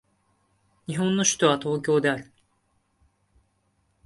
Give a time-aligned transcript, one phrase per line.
[0.87, 2.31] 日本の首都は東京である